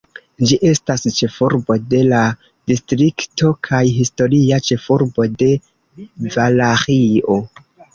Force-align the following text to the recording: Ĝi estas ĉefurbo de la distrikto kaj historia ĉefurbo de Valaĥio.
Ĝi 0.51 0.55
estas 0.69 1.03
ĉefurbo 1.17 1.77
de 1.91 1.99
la 2.07 2.23
distrikto 2.73 3.53
kaj 3.71 3.85
historia 4.01 4.63
ĉefurbo 4.73 5.33
de 5.45 5.55
Valaĥio. 6.41 7.43